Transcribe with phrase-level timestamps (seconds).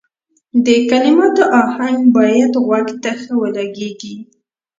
[0.65, 4.15] د کلماتو اهنګ باید غوږ ته ښه ولګیږي.